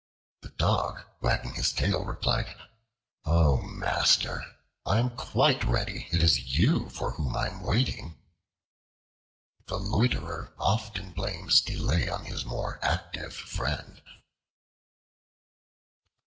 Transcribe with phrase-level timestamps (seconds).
[0.41, 2.55] The Dog, wagging his tail, replied:
[3.23, 4.43] "O, master!
[4.83, 8.17] I am quite ready; it is you for whom I am waiting."
[9.67, 14.01] The loiterer often blames delay on his more active friend.